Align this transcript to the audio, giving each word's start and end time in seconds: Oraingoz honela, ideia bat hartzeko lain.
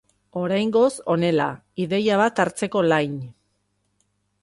Oraingoz 0.43 0.87
honela, 1.15 1.47
ideia 1.85 2.19
bat 2.25 2.43
hartzeko 2.47 2.85
lain. 2.91 3.17